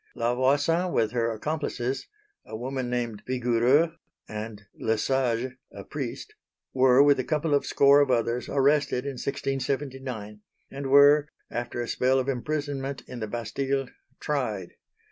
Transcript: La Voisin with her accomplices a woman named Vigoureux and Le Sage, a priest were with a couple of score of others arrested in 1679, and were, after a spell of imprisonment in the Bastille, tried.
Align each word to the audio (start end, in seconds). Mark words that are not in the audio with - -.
La 0.15 0.33
Voisin 0.33 0.91
with 0.91 1.11
her 1.11 1.31
accomplices 1.31 2.07
a 2.43 2.57
woman 2.57 2.89
named 2.89 3.21
Vigoureux 3.27 3.93
and 4.27 4.63
Le 4.73 4.97
Sage, 4.97 5.51
a 5.71 5.83
priest 5.83 6.33
were 6.73 7.03
with 7.03 7.19
a 7.19 7.23
couple 7.23 7.53
of 7.53 7.67
score 7.67 7.99
of 8.01 8.09
others 8.09 8.49
arrested 8.49 9.05
in 9.05 9.11
1679, 9.11 10.41
and 10.71 10.87
were, 10.87 11.27
after 11.51 11.81
a 11.81 11.87
spell 11.87 12.17
of 12.17 12.27
imprisonment 12.27 13.03
in 13.07 13.19
the 13.19 13.27
Bastille, 13.27 13.89
tried. 14.19 14.69